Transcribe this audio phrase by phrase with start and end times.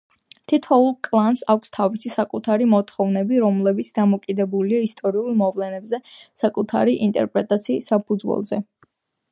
[0.51, 6.03] თითოეული კლანს აქვს თავისი საკუთარი მოთხოვნები, რომლებიც დამოკიდებულია ისტორიულ მოვლენებზე
[6.45, 8.63] საკუთარი ინტერპრეტაციის საფუძველზე.